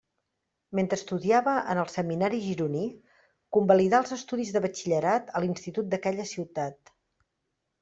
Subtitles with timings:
[0.77, 2.87] Mentre estudiava en el Seminari gironí,
[3.59, 6.95] convalidà els estudis de batxillerat a l'Institut d'aquella ciutat.